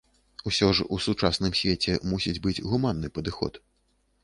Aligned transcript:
Усё 0.51 0.69
ж 0.79 0.85
у 0.97 0.97
сучасным 1.07 1.51
свеце 1.59 1.99
мусіць 2.13 2.35
быць 2.47 2.57
гуманны 2.73 3.15
падыход. 3.19 3.63